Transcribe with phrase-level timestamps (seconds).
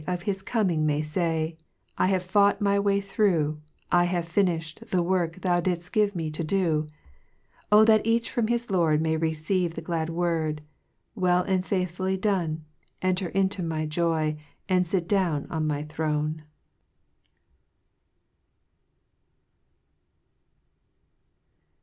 [0.07, 1.65] Of his coming may fay, u
[1.95, 3.61] I have fought my way through,
[3.91, 6.87] I have tint fa' d the work thou didlt give me to do!"
[7.71, 10.63] O that each from his Lord, May receive the glad word,
[11.15, 12.65] ''Well and faithfully done,
[13.03, 16.45] Enter into my joy, And lit down on my throne!"